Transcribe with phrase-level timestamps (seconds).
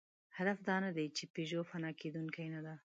[0.37, 2.75] هدف دا نهدی، چې پيژو فنا کېدونکې نهده.